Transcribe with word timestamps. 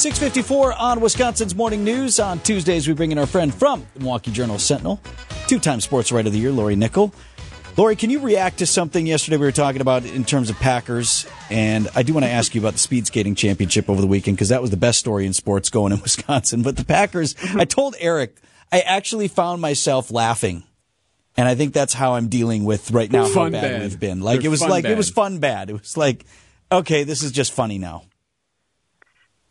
654 0.00 0.72
on 0.72 1.02
Wisconsin's 1.02 1.54
Morning 1.54 1.84
News. 1.84 2.18
On 2.18 2.38
Tuesdays, 2.38 2.88
we 2.88 2.94
bring 2.94 3.12
in 3.12 3.18
our 3.18 3.26
friend 3.26 3.52
from 3.52 3.86
the 3.92 4.00
Milwaukee 4.00 4.30
Journal 4.30 4.58
Sentinel, 4.58 4.98
two-time 5.46 5.78
Sports 5.82 6.10
Writer 6.10 6.28
of 6.28 6.32
the 6.32 6.38
Year, 6.38 6.52
Lori 6.52 6.74
Nickel. 6.74 7.12
Lori, 7.76 7.96
can 7.96 8.08
you 8.08 8.18
react 8.20 8.60
to 8.60 8.66
something 8.66 9.06
yesterday 9.06 9.36
we 9.36 9.44
were 9.44 9.52
talking 9.52 9.82
about 9.82 10.06
in 10.06 10.24
terms 10.24 10.48
of 10.48 10.56
Packers? 10.56 11.26
And 11.50 11.86
I 11.94 12.02
do 12.02 12.14
want 12.14 12.24
to 12.24 12.30
ask 12.30 12.54
you 12.54 12.62
about 12.62 12.72
the 12.72 12.78
speed 12.78 13.08
skating 13.08 13.34
championship 13.34 13.90
over 13.90 14.00
the 14.00 14.06
weekend 14.06 14.38
because 14.38 14.48
that 14.48 14.62
was 14.62 14.70
the 14.70 14.78
best 14.78 14.98
story 14.98 15.26
in 15.26 15.34
sports 15.34 15.68
going 15.68 15.92
in 15.92 16.00
Wisconsin. 16.02 16.62
But 16.62 16.78
the 16.78 16.84
Packers, 16.86 17.34
I 17.54 17.66
told 17.66 17.94
Eric, 18.00 18.38
I 18.72 18.80
actually 18.80 19.28
found 19.28 19.60
myself 19.60 20.10
laughing. 20.10 20.62
And 21.36 21.46
I 21.46 21.54
think 21.54 21.74
that's 21.74 21.92
how 21.92 22.14
I'm 22.14 22.28
dealing 22.28 22.64
with 22.64 22.90
right 22.90 23.12
now 23.12 23.26
Fun 23.26 23.52
how 23.52 23.60
bad, 23.60 23.72
bad. 23.72 23.82
we've 23.82 24.00
been. 24.00 24.22
Like 24.22 24.40
They're 24.40 24.46
it 24.46 24.50
was 24.50 24.62
like 24.62 24.86
it 24.86 24.96
was 24.96 25.10
fun 25.10 25.40
bad. 25.40 25.68
It 25.68 25.74
was 25.74 25.98
like, 25.98 26.24
okay, 26.72 27.04
this 27.04 27.22
is 27.22 27.32
just 27.32 27.52
funny 27.52 27.76
now. 27.76 28.04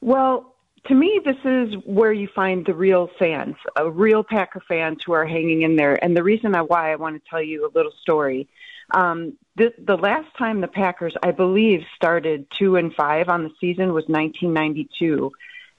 Well, 0.02 0.56
to 0.86 0.96
me, 0.96 1.20
this 1.24 1.38
is 1.44 1.76
where 1.86 2.14
you 2.14 2.28
find 2.34 2.66
the 2.66 2.74
real 2.74 3.10
fans, 3.20 3.56
a 3.76 3.90
real 3.90 4.24
Packer 4.24 4.62
fans 4.68 5.00
who 5.06 5.12
are 5.14 5.26
hanging 5.26 5.62
in 5.62 5.76
there. 5.76 6.02
And 6.04 6.16
the 6.16 6.24
reason 6.24 6.56
I, 6.56 6.62
why 6.62 6.92
I 6.92 6.96
want 6.96 7.22
to 7.22 7.30
tell 7.30 7.42
you 7.42 7.66
a 7.68 7.72
little 7.76 7.92
story. 8.02 8.48
Um, 8.92 9.34
this, 9.56 9.72
the 9.78 9.98
last 9.98 10.28
time 10.38 10.62
the 10.62 10.68
Packers, 10.68 11.16
I 11.22 11.32
believe, 11.32 11.82
started 11.96 12.48
two 12.58 12.76
and 12.76 12.94
five 12.94 13.30
on 13.30 13.44
the 13.44 13.52
season 13.60 13.94
was 13.94 14.06
1992, 14.08 15.32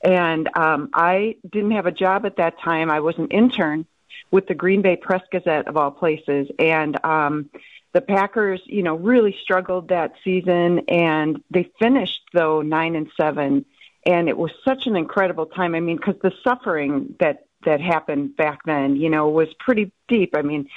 and 0.02 0.48
um, 0.56 0.90
I 0.94 1.36
didn't 1.50 1.72
have 1.72 1.86
a 1.86 1.92
job 1.92 2.24
at 2.24 2.36
that 2.36 2.60
time. 2.60 2.90
I 2.90 3.00
was 3.00 3.18
an 3.18 3.28
intern 3.28 3.86
with 4.30 4.46
the 4.46 4.54
Green 4.54 4.82
Bay 4.82 4.96
Press 4.96 5.22
Gazette 5.32 5.66
of 5.66 5.76
all 5.76 5.90
places, 5.90 6.48
and 6.58 7.04
um, 7.04 7.50
the 7.92 8.00
Packers, 8.00 8.60
you 8.66 8.82
know, 8.82 8.96
really 8.96 9.36
struggled 9.42 9.88
that 9.88 10.12
season, 10.22 10.80
and 10.88 11.42
they 11.50 11.70
finished 11.80 12.20
though 12.32 12.62
nine 12.62 12.94
and 12.94 13.10
seven, 13.16 13.64
and 14.06 14.28
it 14.28 14.36
was 14.36 14.50
such 14.64 14.86
an 14.86 14.96
incredible 14.96 15.46
time. 15.46 15.74
I 15.74 15.80
mean, 15.80 15.96
because 15.96 16.16
the 16.22 16.32
suffering 16.42 17.14
that 17.20 17.46
that 17.64 17.80
happened 17.80 18.36
back 18.36 18.60
then, 18.64 18.96
you 18.96 19.10
know, 19.10 19.28
was 19.28 19.48
pretty 19.58 19.92
deep. 20.08 20.34
I 20.34 20.42
mean, 20.42 20.68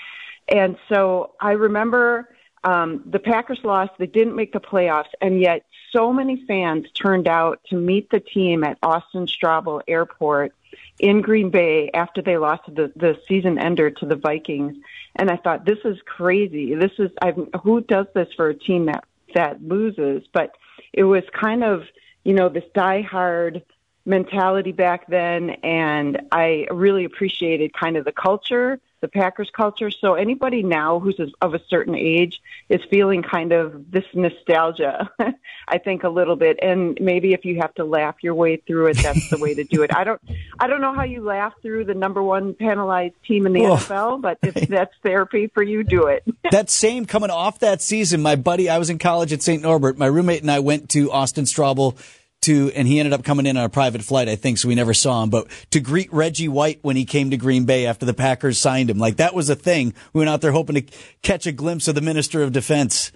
and 0.50 0.78
so 0.90 1.34
I 1.40 1.52
remember 1.52 2.30
um, 2.64 3.04
the 3.06 3.20
Packers 3.20 3.60
lost. 3.64 3.92
They 3.98 4.08
didn't 4.08 4.36
make 4.36 4.54
the 4.54 4.60
playoffs, 4.60 5.10
and 5.22 5.40
yet 5.40 5.66
so 5.92 6.12
many 6.12 6.44
fans 6.48 6.86
turned 6.92 7.28
out 7.28 7.62
to 7.70 7.76
meet 7.76 8.10
the 8.10 8.20
team 8.20 8.64
at 8.64 8.78
Austin 8.84 9.28
Straubel 9.28 9.82
Airport 9.88 10.54
in 11.00 11.22
Green 11.22 11.50
Bay 11.50 11.90
after 11.94 12.22
they 12.22 12.38
lost 12.38 12.64
the 12.68 12.92
the 12.96 13.18
season 13.28 13.60
ender 13.60 13.90
to 13.92 14.06
the 14.06 14.16
Vikings. 14.16 14.76
And 15.16 15.30
I 15.30 15.38
thought, 15.38 15.66
this 15.66 15.80
is 15.86 15.98
crazy. 16.06 16.74
This 16.76 16.92
is 16.98 17.12
I've, 17.22 17.38
who 17.64 17.82
does 17.82 18.08
this 18.14 18.28
for 18.36 18.50
a 18.50 18.56
team 18.56 18.88
that 18.88 19.04
that 19.36 19.62
loses? 19.64 20.24
But 20.34 20.56
it 20.94 21.04
was 21.04 21.24
kind 21.40 21.64
of 21.64 21.84
you 22.24 22.34
know 22.34 22.50
this 22.50 22.64
diehard 22.76 23.64
mentality 24.06 24.72
back 24.72 25.08
then, 25.08 25.52
and 25.64 26.22
I 26.32 26.68
really 26.72 27.06
appreciated 27.06 27.74
kind 27.74 27.98
of 27.98 28.06
the 28.06 28.12
culture, 28.12 28.80
the 29.04 29.10
Packers 29.10 29.50
culture. 29.54 29.92
So 29.92 30.14
anybody 30.14 30.64
now 30.64 30.98
who's 30.98 31.20
of 31.42 31.54
a 31.54 31.60
certain 31.68 31.94
age 31.94 32.42
is 32.70 32.80
feeling 32.90 33.22
kind 33.22 33.52
of 33.52 33.92
this 33.92 34.06
nostalgia, 34.14 35.12
I 35.68 35.78
think 35.78 36.06
a 36.06 36.10
little 36.10 36.38
bit. 36.38 36.58
And 36.62 36.98
maybe 37.02 37.34
if 37.34 37.44
you 37.44 37.60
have 37.60 37.74
to 37.76 37.84
laugh 37.84 38.16
your 38.22 38.34
way 38.34 38.56
through 38.56 38.88
it, 38.88 38.98
that's 38.98 39.30
the 39.30 39.38
way 39.40 39.54
to 39.56 39.66
do 39.66 39.84
it. 39.84 39.94
I 39.94 40.06
don't, 40.06 40.22
I 40.58 40.68
don't 40.68 40.80
know 40.80 40.94
how 40.94 41.04
you 41.04 41.22
laugh 41.22 41.52
through 41.62 41.84
the 41.84 41.94
number 41.94 42.24
one 42.24 42.54
penalized 42.54 43.16
team 43.28 43.46
in 43.46 43.52
the 43.52 43.66
Oh. 43.66 43.76
NFL, 43.76 44.22
but 44.22 44.38
if 44.42 44.54
that's 44.70 44.94
therapy 45.04 45.48
for 45.48 45.62
you, 45.62 45.84
do 45.84 46.08
it. 46.08 46.24
that 46.52 46.70
same 46.70 47.06
coming 47.06 47.30
off 47.30 47.60
that 47.60 47.82
season, 47.82 48.22
my 48.22 48.38
buddy, 48.38 48.70
I 48.70 48.78
was 48.78 48.90
in 48.90 49.00
college 49.00 49.34
at 49.34 49.42
St. 49.42 49.62
Norbert. 49.62 49.98
My 49.98 50.06
roommate 50.06 50.42
and 50.42 50.50
I 50.52 50.60
went 50.60 50.90
to 50.92 51.12
Austin 51.12 51.44
Straubel 51.44 51.98
to, 52.44 52.72
and 52.74 52.88
he 52.88 53.00
ended 53.00 53.14
up 53.14 53.24
coming 53.24 53.46
in 53.46 53.58
on 53.58 53.64
a 53.64 53.70
private 53.70 54.04
flight, 54.04 54.30
I 54.30 54.36
think, 54.36 54.58
so 54.58 54.68
we 54.68 54.76
never 54.76 54.94
saw 54.94 55.24
him, 55.24 55.30
but 55.30 55.48
to 55.72 55.80
greet 55.80 56.12
Reggie 56.14 56.48
White 56.48 56.80
when 56.82 56.96
he 56.96 57.06
came 57.06 57.32
to 57.32 57.38
Green 57.38 57.66
Bay 57.66 57.86
after 57.86 58.06
the 58.06 58.14
Packers 58.14 58.58
signed 58.58 58.90
him. 58.90 58.98
Like 58.98 59.18
that 59.18 59.34
was 59.34 59.50
a 59.50 59.56
thing. 59.56 59.94
We 60.14 60.20
went 60.20 60.30
out 60.30 60.42
there 60.42 60.52
hoping 60.52 60.76
to 60.76 60.96
catch 61.22 61.46
a 61.48 61.52
glimpse 61.52 61.88
of 61.88 61.96
the 61.96 62.02
Minister 62.02 62.44
of 62.44 62.52
Defense. 62.52 63.12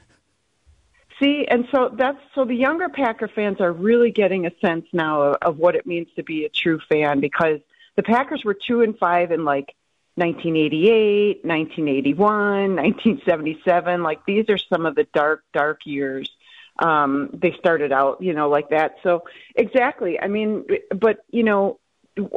See, 1.20 1.48
and 1.50 1.66
so 1.72 1.90
that's 1.98 2.20
so 2.36 2.46
the 2.46 2.54
younger 2.54 2.90
Packer 2.90 3.28
fans 3.28 3.60
are 3.60 3.72
really 3.72 4.12
getting 4.12 4.46
a 4.46 4.52
sense 4.62 4.86
now 4.94 5.22
of, 5.22 5.38
of 5.42 5.58
what 5.58 5.76
it 5.76 5.88
means 5.88 6.08
to 6.16 6.24
be 6.24 6.46
a 6.46 6.50
true 6.50 6.80
fan 6.90 7.20
because 7.20 7.60
the 7.96 8.04
Packers 8.04 8.44
were 8.44 8.54
two 8.54 8.82
and 8.82 8.98
five 8.98 9.32
in 9.32 9.44
like 9.44 9.74
1988, 10.16 11.44
1981, 11.44 12.76
1977. 12.76 14.04
Like 14.08 14.26
these 14.26 14.46
are 14.50 14.58
some 14.58 14.86
of 14.86 14.96
the 14.96 15.06
dark, 15.14 15.44
dark 15.54 15.82
years. 15.86 16.30
Um, 16.80 17.30
they 17.34 17.54
started 17.60 17.92
out, 17.92 18.22
you 18.22 18.34
know, 18.34 18.50
like 18.50 18.70
that. 18.70 18.96
So 19.04 19.24
exactly. 19.56 20.20
I 20.20 20.28
mean, 20.28 20.66
but 20.96 21.26
you 21.30 21.44
know, 21.44 21.80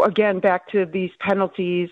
again, 0.04 0.40
back 0.40 0.68
to 0.68 0.86
these 0.86 1.10
penalties 1.20 1.90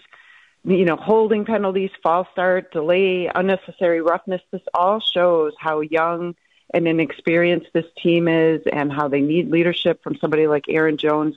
you 0.65 0.85
know, 0.85 0.97
holding 0.97 1.45
penalties, 1.45 1.91
false 2.03 2.29
start, 2.33 2.73
delay, 2.73 3.31
unnecessary 3.35 4.03
roughness. 4.03 4.43
This 4.51 4.63
all 4.75 5.01
shows 5.01 5.55
how 5.59 5.81
young 5.81 6.35
and 6.75 6.87
inexperienced 6.87 7.69
this 7.73 7.87
team 8.03 8.29
is 8.29 8.63
and 8.71 8.93
how 8.93 9.09
they 9.09 9.21
need 9.21 9.51
leadership 9.51 10.03
from 10.03 10.17
somebody 10.17 10.47
like 10.47 10.67
Aaron 10.69 10.99
Jones 10.99 11.37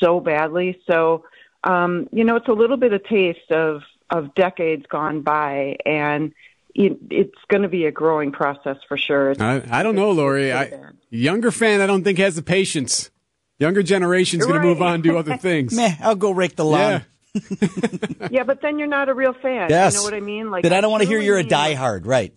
so 0.00 0.18
badly. 0.18 0.80
So, 0.86 1.24
um, 1.62 2.08
you 2.12 2.24
know, 2.24 2.36
it's 2.36 2.48
a 2.48 2.52
little 2.52 2.76
bit 2.76 2.92
of 2.92 3.04
taste 3.04 3.50
of, 3.50 3.82
of 4.10 4.34
decades 4.34 4.86
gone 4.88 5.20
by 5.20 5.76
and 5.86 6.32
it's 6.74 7.38
going 7.48 7.62
to 7.62 7.68
be 7.68 7.86
a 7.86 7.92
growing 7.92 8.32
process 8.32 8.76
for 8.88 8.96
sure. 8.96 9.30
It's- 9.30 9.64
I, 9.70 9.80
I 9.80 9.82
don't 9.82 9.94
know, 9.94 10.10
Lori. 10.10 10.52
I, 10.52 10.72
younger 11.10 11.50
fan, 11.50 11.80
I 11.80 11.86
don't 11.86 12.02
think 12.04 12.18
has 12.18 12.36
the 12.36 12.42
patience. 12.42 13.10
Younger 13.58 13.82
generation's 13.82 14.44
going 14.46 14.60
to 14.60 14.66
move 14.66 14.82
on 14.82 14.94
and 14.94 15.02
do 15.02 15.16
other 15.16 15.36
things. 15.38 15.74
Meh, 15.74 15.94
I'll 16.00 16.16
go 16.16 16.32
rake 16.32 16.56
the 16.56 16.64
lawn. 16.64 16.80
Yeah. 16.80 17.00
yeah, 18.30 18.42
but 18.44 18.60
then 18.62 18.78
you're 18.78 18.88
not 18.88 19.08
a 19.08 19.14
real 19.14 19.32
fan. 19.32 19.68
Yes. 19.70 19.94
You 19.94 20.00
know 20.00 20.04
what 20.04 20.14
I 20.14 20.20
mean? 20.20 20.50
Like 20.50 20.62
Then 20.62 20.72
I 20.72 20.80
don't 20.80 20.90
want 20.90 21.02
to 21.02 21.08
hear 21.08 21.20
you're 21.20 21.38
a 21.38 21.44
diehard, 21.44 22.06
right? 22.06 22.32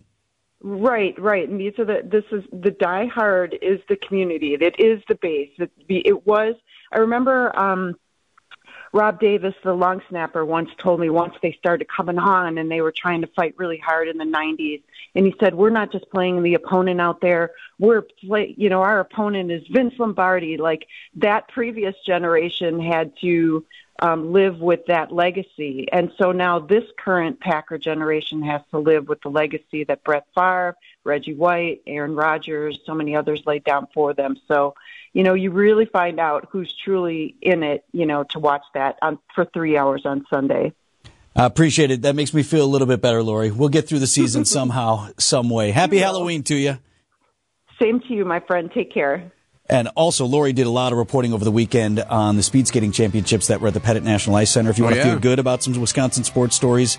Right, 0.60 1.16
right. 1.20 1.48
And 1.48 1.60
these 1.60 1.74
are 1.78 1.84
the 1.84 2.00
this 2.04 2.24
is 2.32 2.42
the 2.52 2.70
diehard 2.70 3.54
is 3.62 3.80
the 3.88 3.96
community. 3.96 4.54
It 4.60 4.74
is 4.78 5.00
the 5.08 5.14
base. 5.14 5.50
It, 5.58 5.70
it 5.88 6.26
was. 6.26 6.56
I 6.92 6.98
remember 6.98 7.56
um, 7.56 7.94
Rob 8.92 9.20
Davis, 9.20 9.54
the 9.62 9.74
long 9.74 10.02
snapper, 10.08 10.44
once 10.44 10.70
told 10.78 11.00
me 11.00 11.10
once 11.10 11.34
they 11.42 11.52
started 11.52 11.88
coming 11.88 12.18
on 12.18 12.58
and 12.58 12.70
they 12.70 12.80
were 12.80 12.92
trying 12.92 13.20
to 13.20 13.26
fight 13.28 13.54
really 13.56 13.78
hard 13.78 14.08
in 14.08 14.18
the 14.18 14.24
'90s, 14.24 14.82
and 15.14 15.26
he 15.26 15.34
said, 15.38 15.54
"We're 15.54 15.70
not 15.70 15.92
just 15.92 16.10
playing 16.10 16.42
the 16.42 16.54
opponent 16.54 17.00
out 17.00 17.20
there. 17.20 17.52
We're 17.78 18.02
play. 18.02 18.54
You 18.56 18.68
know, 18.68 18.82
our 18.82 19.00
opponent 19.00 19.50
is 19.50 19.66
Vince 19.68 19.94
Lombardi. 19.98 20.56
Like 20.56 20.86
that 21.16 21.48
previous 21.48 21.94
generation 22.06 22.80
had 22.80 23.12
to." 23.20 23.64
Um, 24.00 24.32
live 24.32 24.60
with 24.60 24.86
that 24.86 25.12
legacy. 25.12 25.88
And 25.90 26.12
so 26.18 26.32
now 26.32 26.58
this 26.58 26.84
current 26.98 27.40
Packer 27.40 27.78
generation 27.78 28.42
has 28.42 28.60
to 28.70 28.78
live 28.78 29.08
with 29.08 29.20
the 29.22 29.28
legacy 29.28 29.84
that 29.84 30.04
Brett 30.04 30.26
Favre, 30.34 30.76
Reggie 31.04 31.34
White, 31.34 31.82
Aaron 31.86 32.14
Rodgers, 32.14 32.78
so 32.86 32.94
many 32.94 33.16
others 33.16 33.42
laid 33.46 33.64
down 33.64 33.88
for 33.92 34.14
them. 34.14 34.36
So, 34.46 34.74
you 35.12 35.24
know, 35.24 35.34
you 35.34 35.50
really 35.50 35.86
find 35.86 36.20
out 36.20 36.48
who's 36.50 36.72
truly 36.84 37.34
in 37.40 37.62
it, 37.62 37.84
you 37.92 38.06
know, 38.06 38.24
to 38.30 38.38
watch 38.38 38.64
that 38.74 38.98
on, 39.02 39.18
for 39.34 39.44
three 39.46 39.76
hours 39.76 40.02
on 40.04 40.24
Sunday. 40.30 40.72
I 41.34 41.44
appreciate 41.44 41.90
it. 41.90 42.02
That 42.02 42.16
makes 42.16 42.34
me 42.34 42.42
feel 42.42 42.64
a 42.64 42.66
little 42.66 42.86
bit 42.86 43.00
better, 43.00 43.22
Lori. 43.22 43.50
We'll 43.50 43.68
get 43.68 43.88
through 43.88 44.00
the 44.00 44.06
season 44.06 44.44
somehow, 44.44 45.08
some 45.18 45.50
way. 45.50 45.70
Happy 45.70 45.98
Halloween 45.98 46.42
to 46.44 46.54
you. 46.54 46.78
Same 47.80 48.00
to 48.00 48.12
you, 48.12 48.24
my 48.24 48.40
friend. 48.40 48.70
Take 48.72 48.92
care. 48.92 49.32
And 49.70 49.88
also, 49.96 50.24
Lori 50.24 50.52
did 50.54 50.66
a 50.66 50.70
lot 50.70 50.92
of 50.92 50.98
reporting 50.98 51.32
over 51.34 51.44
the 51.44 51.52
weekend 51.52 52.00
on 52.00 52.36
the 52.36 52.42
speed 52.42 52.66
skating 52.68 52.90
championships 52.92 53.48
that 53.48 53.60
were 53.60 53.68
at 53.68 53.74
the 53.74 53.80
Pettit 53.80 54.02
National 54.02 54.36
Ice 54.36 54.50
Center. 54.50 54.70
If 54.70 54.78
you 54.78 54.84
Oh, 54.84 54.86
want 54.86 54.94
to 54.96 55.00
yeah. 55.00 55.10
feel 55.10 55.18
good 55.18 55.38
about 55.38 55.62
some 55.62 55.78
Wisconsin 55.78 56.24
sports 56.24 56.56
stories, 56.56 56.96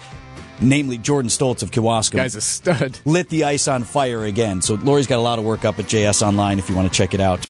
namely 0.62 0.98
Jordan 0.98 1.30
Stolz 1.30 1.64
of 1.64 1.72
Kewaskum, 1.72 2.18
Guy's 2.18 2.36
a 2.36 2.42
stud. 2.42 3.00
lit 3.06 3.30
the 3.30 3.46
ice 3.46 3.68
on 3.68 3.84
fire 3.84 4.24
again. 4.26 4.62
So 4.62 4.76
Lori's 4.76 5.08
got 5.08 5.18
a 5.18 5.22
lot 5.22 5.40
of 5.40 5.46
work 5.46 5.66
up 5.66 5.80
at 5.80 5.86
JS 5.86 6.22
Online 6.22 6.60
if 6.60 6.70
you 6.70 6.76
want 6.76 6.88
to 6.92 6.94
check 6.96 7.14
it 7.14 7.20
out. 7.22 7.38